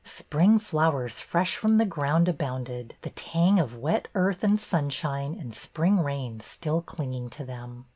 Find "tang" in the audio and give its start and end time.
3.11-3.59